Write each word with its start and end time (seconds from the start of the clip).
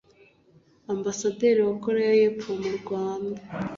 Ambasaderi 0.93 1.59
wa 1.67 1.75
Koreya 1.83 2.13
y’Epfo 2.21 2.49
mu 2.61 2.71
Rwanda 2.79 3.41